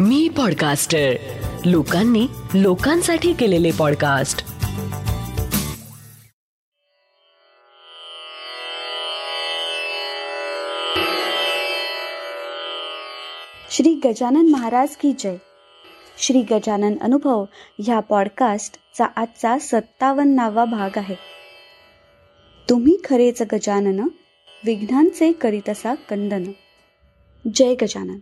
[0.00, 1.12] मी podcaster
[1.64, 4.38] लोकांनी लोकांसाठी केलेले पॉडकास्ट
[13.70, 15.36] श्री गजानन महाराज की जय.
[16.18, 17.44] श्री गजानन अनुभव
[17.78, 21.16] ह्या पॉडकास्टचा आजचा सत्तावन्नावा भाग आहे.
[22.70, 24.00] तुम्ही खरेच गजानन
[24.64, 26.44] विघ्नांचे करीतसा कंदन.
[27.54, 28.18] जय गजानन.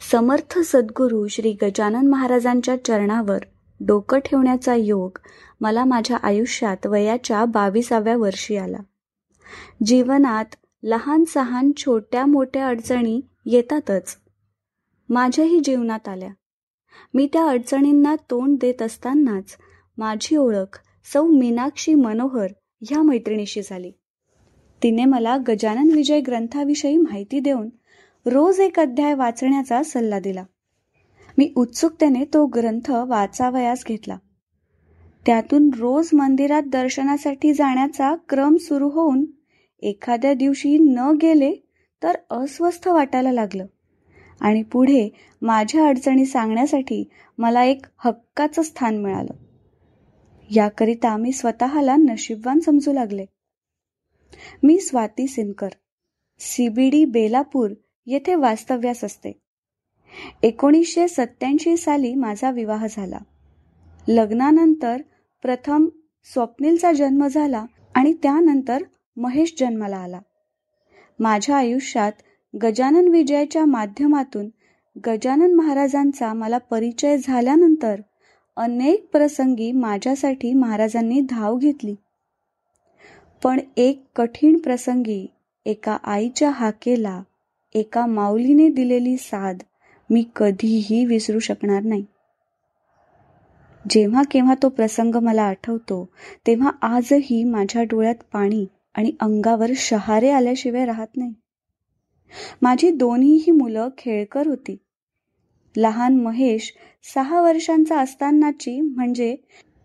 [0.00, 3.38] समर्थ सद्गुरू श्री गजानन महाराजांच्या चरणावर
[3.80, 5.18] डोकं ठेवण्याचा योग
[5.60, 8.78] मला माझ्या आयुष्यात वयाच्या बावीसाव्या वर्षी आला.
[9.84, 14.16] जीवनात लहान सहान छोट्या मोठ्या अडचणी येतातच.
[15.08, 16.30] माझ्याही जीवनात आल्या.
[17.14, 19.56] मी त्या अडचणींना तोंड देत असतानाच
[19.98, 20.78] माझी ओळख
[21.12, 22.46] सौ मीनाक्षी मनोहर
[22.82, 23.92] ह्या मैत्रिणीशी झाली.
[24.82, 27.68] तिने मला गजानन विजय ग्रंथाविषयी माहिती देऊन
[28.26, 30.44] रोज एक अध्याय वाचण्याचा सल्ला दिला.
[31.38, 34.18] मी उत्सुकतेने तो ग्रंथ वाचावयास घेतला.
[35.26, 39.24] त्यातून रोज मंदिरात दर्शनासाठी जाण्याचा क्रम सुरू होऊन
[39.82, 41.52] एखाद्या दिवशी न गेले
[42.02, 43.66] तर अस्वस्थ वाटायला लागलं.
[44.40, 45.08] आणि पुढे
[45.42, 49.32] माझ्या अडचणी सांगण्यासाठी मला एक हक्काचं स्थान मिळालं.
[50.50, 53.24] याकरिता मी स्वतःला नशीबवान समजू लागले.
[54.62, 55.68] मी स्वाती सिनकर
[56.38, 57.70] सीबीडी बेलापूर
[58.06, 59.32] येथे वास्तव्यास असते.
[60.42, 63.18] एकोणीसशे सत्याऐंशी साली माझा विवाह झाला.
[64.08, 65.02] लग्नानंतर
[65.42, 65.88] प्रथम
[66.24, 68.82] स्वप्नीलचा जन्म झाला आणि त्यानंतर
[69.16, 70.20] महेश जन्माला आला.
[71.18, 72.12] माझ्या आयुष्यात
[72.62, 74.48] गजानन विजयाच्या माध्यमातून
[75.06, 78.00] गजानन महाराजांचा मला परिचय झाल्यानंतर
[78.56, 81.94] अनेक प्रसंगी माझ्यासाठी महाराजांनी धाव घेतली.
[83.42, 85.26] पण एक कठीण प्रसंगी
[85.66, 87.22] एका आईच्या हाकेला
[87.74, 89.62] एका माऊलीने दिलेली साध
[90.10, 92.04] मी कधीही विसरू शकणार नाही.
[93.90, 96.08] जेव्हा केव्हा तो प्रसंग मला आठवतो
[96.46, 101.32] तेव्हा आजही माझ्या डोळ्यात पाणी आणि अंगावर शहारे आल्याशिवाय राहत नाही.
[102.62, 104.76] माझी दोन्हीही मुलं खेळकर होती.
[105.76, 106.74] लहान महेश
[107.14, 109.36] सहा वर्षांचा असतानाची म्हणजे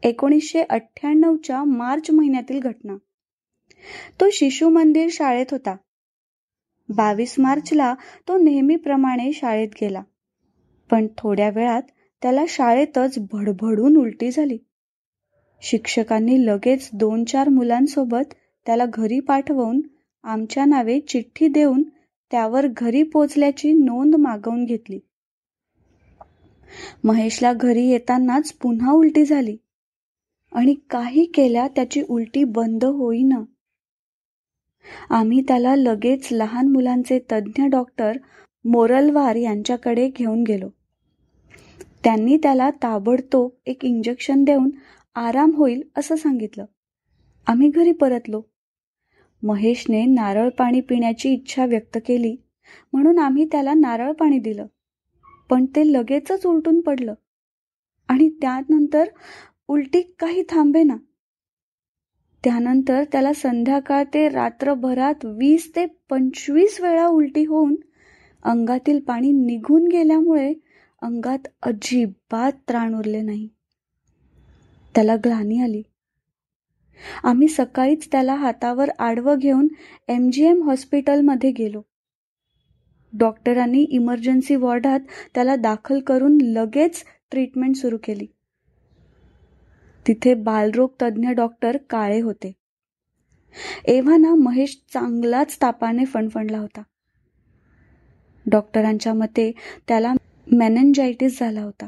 [0.03, 2.95] एकोणीसशे अठ्ठ्याण्णवच्या मार्च महिन्यातील घटना.
[4.19, 5.75] तो शिशु मंदिर शाळेत होता.
[6.89, 7.93] बावीस मार्चला
[8.27, 10.01] तो नेहमीप्रमाणे शाळेत गेला.
[10.91, 11.81] पण थोड्या वेळात
[12.21, 14.57] त्याला शाळेतच भडभडून उलटी झाली.
[15.61, 18.33] शिक्षकांनी लगेच दोन चार मुलांसोबत
[18.65, 19.81] त्याला घरी पाठवून
[20.23, 21.83] आमच्या नावे चिठ्ठी देऊन
[22.31, 24.99] त्यावर घरी पोचल्याची नोंद मागवून घेतली.
[27.03, 29.57] महेशला घरी येतानाच पुन्हा उलटी झाली.
[30.51, 33.43] आणि काही केल्या त्याची उलटी बंद होईना.
[35.09, 38.17] आम्ही त्याला लगेच लहान मुलांचे तज्ज्ञ डॉक्टर
[38.65, 40.69] मोरलवार यांच्याकडे घेऊन गेलो.
[42.03, 44.69] त्यांनी त्याला ताबडतोब एक इंजेक्शन देऊन
[45.15, 46.65] आराम होईल असं सांगितलं.
[47.47, 48.41] आम्ही घरी परतलो.
[49.43, 52.35] महेशने नारळ पाणी पिण्याची इच्छा व्यक्त केली
[52.93, 54.65] म्हणून आम्ही त्याला नारळ पाणी दिलं.
[55.49, 57.13] पण ते लगेचच उलटून पडलं.
[58.09, 59.03] आणि त्यानंतर
[59.67, 60.95] उलटी काही थांबे ना
[62.43, 67.75] त्यानंतर त्याला संध्याकाळ ते रात्रभरात वीस ते पंचवीस वेळा उलटी होऊन
[68.43, 70.53] अंगातील पाणी निघून गेल्यामुळे
[71.01, 73.47] अंगात अजिबात त्राण उरले नाही.
[74.95, 75.81] त्याला ग्लानी आली.
[77.23, 79.67] आम्ही सकाळीच त्याला हातावर आडवं घेऊन
[80.07, 81.81] एम जी एम हॉस्पिटलमध्ये गेलो.
[83.13, 84.99] डॉक्टरांनी इमर्जन्सी वॉर्डात
[85.35, 88.25] त्याला दाखल करून लगेच ट्रीटमेंट सुरू केली.
[90.07, 92.51] तिथे बालरोग तज्ज्ञ डॉक्टर काळे होते.
[93.85, 96.81] एव्हाना महेश चांगलाच तापाने फणफणला होता.
[98.45, 99.51] डॉक्टरांच्या मते
[99.87, 100.13] त्याला
[100.51, 101.87] मॅनेंजायटिस झाला होता.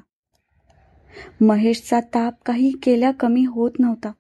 [1.42, 4.12] महेशचा ताप काही केल्या कमी होत नव्हता.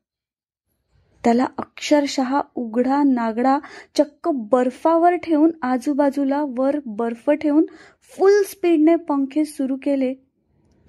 [1.24, 3.60] त्याला अक्षरशः उघडा नागडा
[3.98, 7.66] चक्क बर्फावर ठेवून आजूबाजूला वर बर्फ ठेवून
[8.02, 10.14] फुल स्पीडने पंखे सुरू केले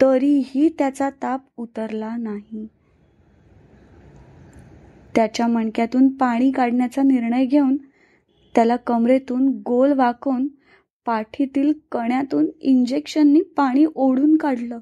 [0.00, 2.66] तरीही त्याचा ताप उतरला नाही.
[5.14, 7.76] त्याच्या मणक्यातून पाणी काढण्याचा निर्णय घेऊन
[8.54, 10.48] त्याला कमरेतून गोल वाकवून
[11.06, 14.78] पाठीतील कण्यातून इंजेक्शननी पाणी ओढून काढलं.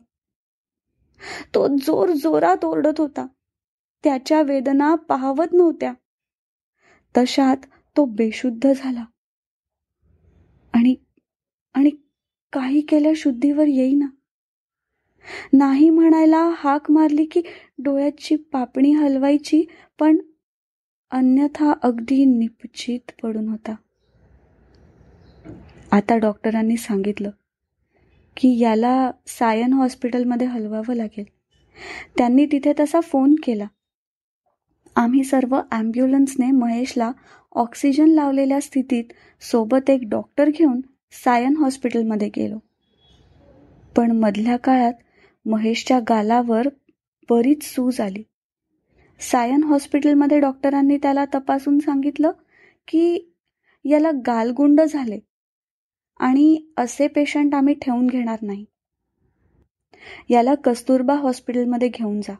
[1.55, 3.27] तो जोर जोरात ओरडत होता.
[4.05, 5.94] त्याच्या वेदना पाहवत नव्हत्या.
[7.17, 7.56] तशात
[7.97, 9.05] तो बेशुद्ध झाला.
[10.73, 10.94] आणि
[11.75, 11.91] आणि
[12.53, 14.06] काही केल्या शुद्धीवर येईना.
[15.52, 17.43] नाही म्हणायला हाक मारली की
[17.78, 19.64] डोळ्याची पापणी हलवायची
[19.99, 20.19] पण
[21.11, 23.75] अन्यथा अगदी निपचित पडून होता.
[25.93, 27.31] आता डॉक्टरांनी सांगितलं
[28.37, 31.25] की याला सायन हॉस्पिटलमध्ये हलवावं लागेल.
[32.19, 33.66] त्यांनी तिथे तसा फोन केला.
[34.96, 37.12] आम्ही सर्व ॲम्ब्युलन्सने महेशला
[37.52, 39.05] ऑक्सिजन लावलेल्या स्थितीत
[39.43, 40.81] सोबत एक डॉक्टर घेऊन
[41.25, 42.58] सायन हॉस्पिटलमध्ये गेलो.
[43.96, 44.93] पण मधल्या काळात
[45.44, 46.69] महेशच्या गालावर
[47.31, 48.22] बरीच सूज आली.
[49.20, 52.31] सायन हॉस्पिटलमध्ये डॉक्टरांनी त्याला तपासून सांगितलं
[52.88, 53.32] की
[53.84, 55.19] याला गालगुंड झाले
[56.20, 58.64] आणि असे पेशंट आम्ही ठेवून घेणार नाही.
[60.31, 62.34] याला कस्तुरबा हॉस्पिटलमध्ये घेऊन जा.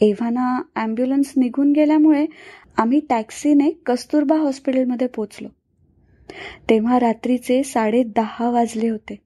[0.00, 2.26] एव्हाना ॲम्ब्युलन्स निघून गेल्यामुळे
[2.76, 5.48] आम्ही टॅक्सीने कस्तुरबा हॉस्पिटलमध्ये पोचलो.
[6.70, 9.25] तेव्हा रात्रीचे साडे दहा वाजले होते.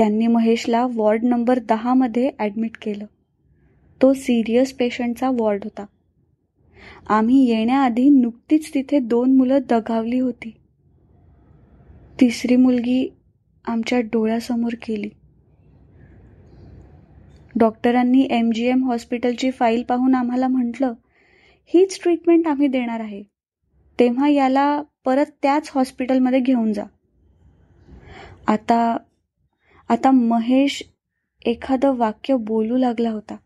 [0.00, 3.04] त्यांनी महेशला वॉर्ड नंबर दहामध्ये ॲडमिट केलं.
[4.02, 5.84] तो सिरियस पेशंटचा वॉर्ड होता.
[7.06, 10.50] आम्ही येण्याआधी नुकतीच तिथे दोन मुलं दगावली होती.
[12.20, 13.08] तिसरी मुलगी
[13.64, 15.08] आमच्या डोळ्यासमोर केली.
[17.56, 20.92] डॉक्टरांनी एम जी एम हॉस्पिटलची फाईल पाहून आम्हाला म्हटलं
[21.66, 23.22] हीच ट्रीटमेंट आम्ही देणार आहे.
[23.98, 26.84] तेव्हा याला परत त्याच हॉस्पिटलमध्ये घेऊन जा.
[28.46, 28.96] आता
[29.90, 30.82] आता महेश
[31.46, 33.36] एखादं वाक्य बोलू लागला होता.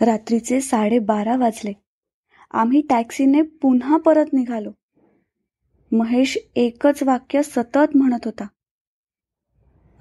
[0.00, 1.72] रात्रीचे साडेबारा वाजले.
[2.50, 4.70] आम्ही टॅक्सीने पुन्हा परत निघालो.
[5.92, 8.46] महेश एकच वाक्य सतत म्हणत होता.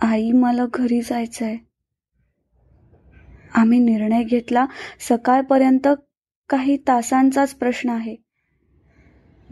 [0.01, 1.57] आई मला घरी जायचंय.
[3.53, 4.65] आम्ही निर्णय घेतला
[4.99, 5.87] सकाळपर्यंत
[6.49, 8.15] काही तासांचाच प्रश्न आहे.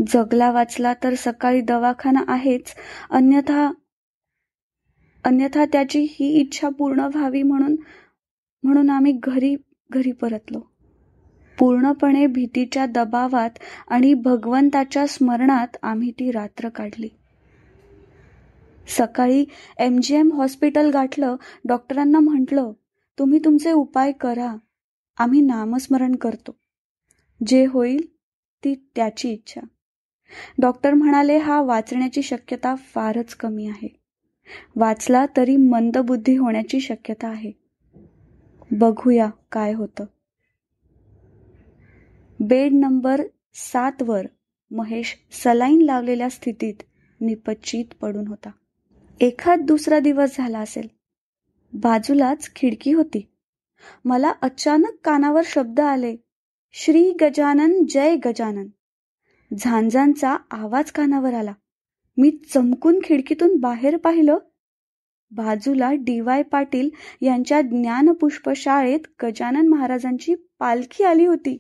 [0.08, 2.64] जगला वाचला तर सकाळी दवाखाना आहेच
[3.10, 3.72] अन्यथा
[5.28, 7.76] अन्यथा त्याची ही इच्छा पूर्ण व्हावी म्हणून
[8.64, 9.56] म्हणून आम्ही घरी
[9.90, 10.60] घरी परतलो.
[11.60, 13.50] पूर्णपणे भीतीच्या दबावात
[13.88, 17.08] आणि भगवंताच्या स्मरणात आम्ही ती रात्र काढली.
[18.88, 19.46] सकाळी
[19.78, 21.36] एम जी एम हॉस्पिटल गाठलं
[21.66, 22.72] डॉक्टरांना म्हटलं
[23.20, 24.56] तुम्ही तुमचे उपाय करा.
[25.18, 26.56] आम्ही नामस्मरण करतो.
[27.48, 28.06] जे होईल
[28.64, 29.62] ती त्याची इच्छा.
[30.62, 34.07] डॉक्टर म्हणाले हा वाचण्याची शक्यता फारच कमी आहे.
[34.76, 37.52] वाचला तरी मंदबुद्धी होण्याची शक्यता आहे.
[38.72, 40.06] बघूया काय होतं.
[42.40, 43.22] बेड नंबर
[43.56, 44.26] सातवर
[44.72, 46.74] महेश सलाईन लावलेल्या स्थितीत
[47.22, 48.50] निपचित पडून होता.
[49.22, 50.88] एखाद दुसरा दिवस झाला असेल.
[51.74, 53.28] बाजूलाच खिडकी होती.
[54.06, 56.16] मला अचानक कानावर शब्द आले
[56.74, 58.68] श्री गजानन जय गजानन.
[59.58, 61.54] झांजांचा आवाज कानावर आला.
[62.18, 64.38] मी चमकून खिडकीतून बाहेर पाहिलं.
[65.32, 66.90] बाजूला डी वाय पाटील
[67.22, 71.58] यांच्या ज्ञानपुष्प शाळेत गजानन महाराजांची पालखी आली होती.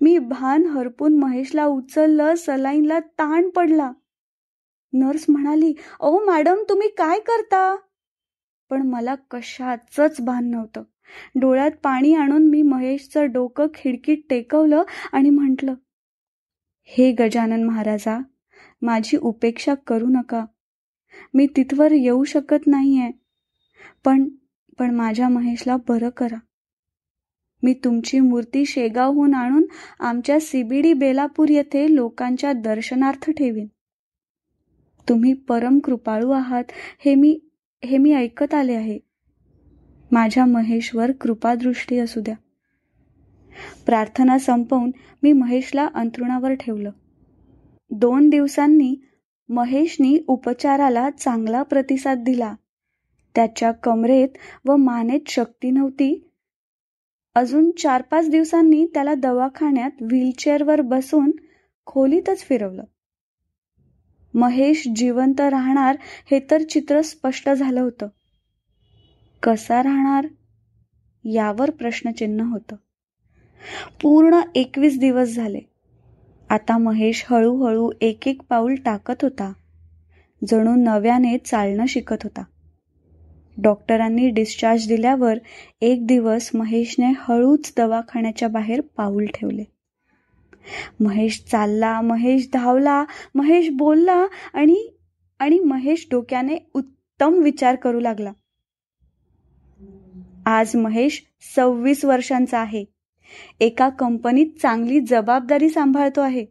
[0.00, 3.92] मी भान हरपून महेशला उचललं सलाईनला ताण पडला.
[4.92, 7.76] नर्स म्हणाली ओ मॅडम तुम्ही काय करता?
[8.70, 10.82] पण मला कशाचंच भान नव्हतं.
[11.34, 14.82] डोळ्यात पाणी आणून मी महेशचं डोकं खिडकीत टेकवलं
[15.12, 15.74] आणि म्हटलं
[16.84, 18.18] हे गजानन महाराजा
[18.82, 20.44] माझी उपेक्षा करू नका.
[21.34, 23.10] मी तिथवर येऊ शकत नाहीये.
[24.04, 24.28] पण
[24.78, 26.38] पण माझ्या महेशला बरं करा.
[27.62, 29.66] मी तुमची मूर्ती शेगावहून आणून
[30.00, 33.66] आमच्या सीबीडी बेलापूर येथे लोकांच्या दर्शनार्थ ठेवीन.
[35.08, 36.64] तुम्ही परम कृपाळू आहात
[37.04, 37.38] हे मी
[37.84, 38.98] हे मी ऐकत आले आहे.
[40.12, 42.34] माझ्या महेशवर कृपादृष्टी असू द्या.
[43.86, 44.90] प्रार्थना संपवून
[45.22, 46.90] मी महेशला अंथरुणावर ठेवलं.
[47.90, 48.96] दोन दिवसांनी
[49.48, 52.54] महेशनी उपचाराला चांगला प्रतिसाद दिला.
[53.34, 54.28] त्याच्या कमरेत
[54.64, 56.30] व मानेत शक्ती नव्हती.
[57.34, 61.30] अजून चार पाच दिवसांनी त्याला दवाखान्यात व्हीलचेअरवर बसून
[61.86, 62.84] खोलीतच फिरवलं.
[64.34, 65.96] महेश जिवंत राहणार
[66.30, 68.08] हे तर चित्र स्पष्ट झालं होतं.
[69.42, 70.26] कसा राहणार?
[71.24, 72.76] यावर प्रश्नचिन्ह होतं.
[74.02, 75.69] पूर्ण एकवीस दिवस झाले.
[76.50, 79.52] आता महेश हळूहळू एक एक पाऊल टाकत होता.
[80.48, 82.42] जणू नव्याने चालणं शिकत होता.
[83.62, 85.38] डॉक्टरांनी डिस्चार्ज दिल्यावर
[85.80, 89.64] एक दिवस महेशने हळूच दवाखान्याच्या बाहेर पाऊल ठेवले.
[91.00, 93.04] महेश चालला महेश धावला
[93.34, 94.92] महेश बोलला आणि
[95.38, 98.32] आणि महेश डोक्याने उत्तम विचार करू लागला.
[100.46, 101.22] आज महेश
[101.56, 102.84] सव्वीस वर्षांचा आहे.
[103.60, 106.46] एका कंपनीत चांगली जबाबदारी सांभाळतो आहे.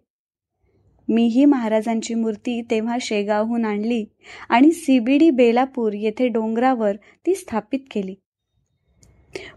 [1.08, 4.06] मीही महाराजांची मूर्ती तेव्हा शेगावहून आणली
[4.50, 8.16] आणि सीबीडी बेलापूर येथे डोंगरावर ती स्थापित केली.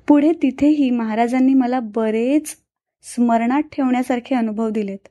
[0.09, 2.57] पुढे तिथेही महाराजांनी मला बरेच
[3.03, 5.09] स्मरणात ठेवण्यासारखे अनुभव दिलेत.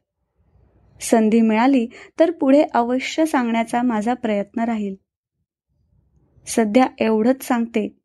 [1.01, 1.88] संधी मिळाली
[2.20, 4.96] तर पुढे अवश्य सांगण्याचा माझा प्रयत्न राहील.
[6.48, 8.00] सध्या एवढंच सांगते.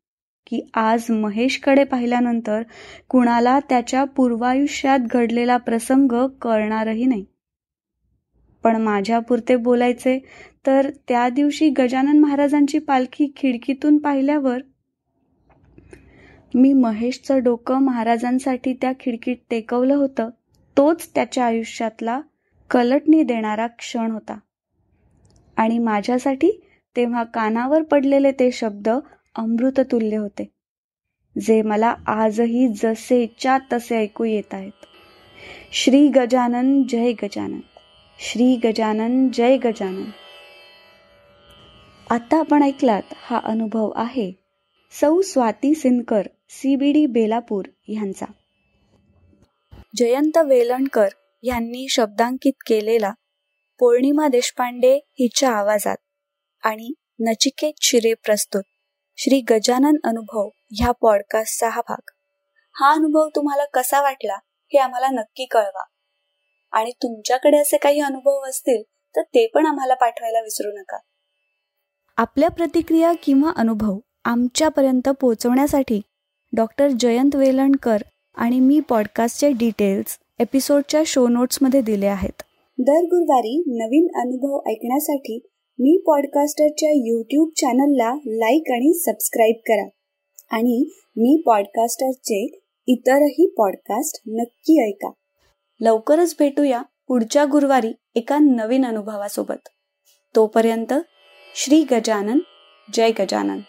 [0.47, 2.61] की आज महेशकडे पाहिल्यानंतर
[3.09, 7.25] कुणाला त्याच्या पूर्वायुष्यात घडलेला प्रसंग कळणारही नाही.
[8.63, 10.19] पण माझ्यापुरते बोलायचे
[10.65, 14.59] तर त्या दिवशी गजानन महाराजांची पालखी खिडकीतून पाहिल्यावर
[16.55, 20.29] मी महेशचं डोकं महाराजांसाठी त्या खिडकीत टेकवलं होतं.
[20.77, 22.21] तोच त्याच्या आयुष्यातला
[22.69, 24.37] कलटणी देणारा क्षण होता.
[25.57, 26.51] आणि माझ्यासाठी
[26.95, 28.89] तेव्हा कानावर पडलेले ते शब्द
[29.37, 30.51] अमृततुल्य होते.
[31.41, 34.85] जे मला आजही जसेच्या तसे ऐकू येत आहेत.
[35.73, 37.59] श्री गजानन जय गजानन.
[38.19, 40.03] श्री गजानन जय गजानन.
[42.09, 44.31] आता आपण ऐकलात हा अनुभव आहे
[44.91, 48.25] सौ स्वाती सिनकर सीबीडी बेलापूर यांचा.
[49.95, 51.07] जयंत वेलणकर
[51.43, 53.13] यांनी शब्दांकित केलेला
[53.79, 55.97] पौर्णिमा देशपांडे हिच्या आवाजात
[56.63, 58.63] आणि नचिकेत शिरे प्रस्तुत.
[59.19, 62.09] श्री गजानन अनुभव ह्या पॉडकास्टचा हा भाग.
[62.75, 64.33] हा अनुभव तुम्हाला कसा वाटला
[64.73, 65.83] हे आम्हाला नक्की कळवा.
[66.71, 68.83] आणि तुमच्याकडे असे काही अनुभव असतील
[69.15, 70.97] तर ते पण आम्हाला पाठवायला विसरू नका.
[72.17, 76.01] आपल्या प्रतिक्रिया किंवा अनुभव आमच्यापर्यंत पोहोचवण्यासाठी
[76.55, 77.97] डॉक्टर जयंत वेलणकर
[78.35, 82.41] आणि मी पॉडकास्टचे डिटेल्स एपिसोडच्या शो नोट्समध्ये दिले आहेत.
[82.79, 85.47] दर गुरुवारी नवीन अनुभव ऐकण्यासाठी
[85.79, 89.89] मी पॉडकास्टरच्या यूट्यूब चॅनलला लाईक आणि सबस्क्राईब करा.
[90.51, 95.11] आणि मी पॉडकास्टरचे इतरही पॉडकास्ट नक्की ऐका.
[95.81, 99.67] लवकरच भेटूया पुढच्या गुरुवारी एका नवीन अनुभवासोबत.
[100.35, 100.93] तोपर्यंत
[101.55, 102.39] श्री गजानन
[102.93, 103.59] जय गजानन.